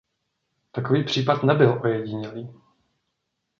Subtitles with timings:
[0.71, 2.49] Takový případ nebyl ojedinělý.